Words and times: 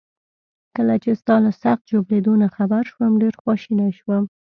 کله 0.75 0.95
چي 1.03 1.11
ستا 1.21 1.35
له 1.43 1.51
سخت 1.63 1.83
ژوبلېدو 1.91 2.33
نه 2.43 2.47
خبر 2.55 2.83
شوم، 2.91 3.11
ډیر 3.21 3.33
خواشینی 3.41 3.89
شوم. 3.99 4.23